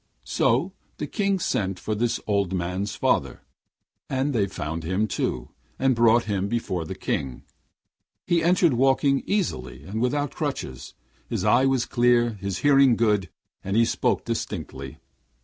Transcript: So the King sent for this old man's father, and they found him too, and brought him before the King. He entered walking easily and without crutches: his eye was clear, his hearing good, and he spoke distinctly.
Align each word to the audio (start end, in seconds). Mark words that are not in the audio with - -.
So 0.25 0.73
the 0.97 1.05
King 1.05 1.37
sent 1.37 1.77
for 1.79 1.93
this 1.93 2.19
old 2.25 2.53
man's 2.53 2.95
father, 2.95 3.43
and 4.09 4.33
they 4.33 4.47
found 4.47 4.83
him 4.83 5.05
too, 5.07 5.49
and 5.77 5.93
brought 5.93 6.23
him 6.23 6.47
before 6.47 6.85
the 6.85 6.95
King. 6.95 7.43
He 8.25 8.41
entered 8.41 8.73
walking 8.73 9.21
easily 9.27 9.83
and 9.83 10.01
without 10.01 10.31
crutches: 10.33 10.95
his 11.29 11.45
eye 11.45 11.67
was 11.67 11.85
clear, 11.85 12.31
his 12.31 12.57
hearing 12.65 12.95
good, 12.95 13.29
and 13.63 13.77
he 13.77 13.85
spoke 13.85 14.25
distinctly. 14.25 14.97